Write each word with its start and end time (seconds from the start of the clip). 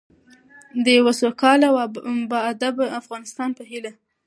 د 0.83 0.85
یوه 0.97 1.13
سوکاله 1.21 1.67
او 1.71 1.77
باادبه 2.31 2.85
افغانستان 3.01 3.49
په 3.57 3.63
هیله. 3.71 3.91